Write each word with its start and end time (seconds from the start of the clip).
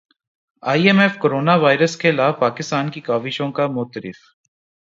ائی 0.63 0.87
M 0.87 0.99
F 0.99 1.17
corona 1.17 1.55
virus 1.55 1.95
کے 1.97 2.11
خلاف 2.11 2.39
پاکستان 2.39 2.89
کی 2.91 3.01
کاوشوں 3.01 3.51
کا 3.51 3.67
معترف 3.67 4.19